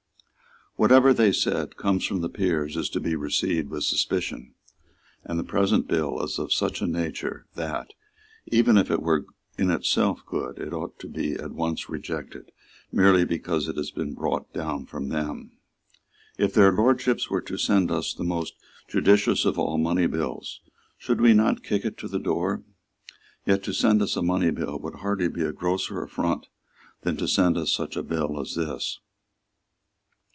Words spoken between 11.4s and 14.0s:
once rejected merely because it has